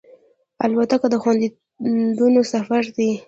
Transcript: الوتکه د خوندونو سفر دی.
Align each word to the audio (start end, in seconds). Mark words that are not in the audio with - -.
الوتکه 0.65 1.07
د 1.11 1.15
خوندونو 1.21 2.41
سفر 2.53 2.83
دی. 2.95 3.11